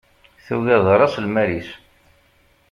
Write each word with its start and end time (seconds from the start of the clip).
Tuga 0.45 0.77
d 0.83 0.85
raṣ-lmal-is. 0.99 1.69